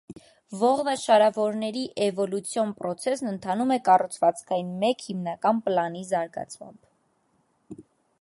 Ողնաշարավորների 0.59 1.83
էվոլյուցիոն 2.05 2.71
պրոցեսն 2.79 3.29
ընթանում 3.33 3.73
է 3.75 3.77
կառուցվածքային 3.89 4.73
մեկ 4.85 5.05
հիմնական 5.11 5.61
պլանի 5.69 6.03
զարգացմամբ։ 6.13 7.85